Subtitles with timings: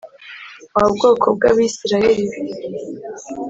[0.75, 2.39] Wa bwoko bw’Abisirayeli we,